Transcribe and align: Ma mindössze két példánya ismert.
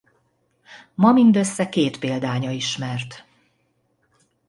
Ma 0.95 1.11
mindössze 1.11 1.69
két 1.69 1.99
példánya 1.99 2.51
ismert. 2.51 3.25